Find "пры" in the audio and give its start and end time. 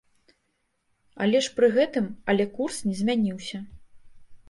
1.61-1.71